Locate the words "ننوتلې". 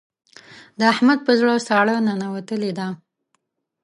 2.07-2.71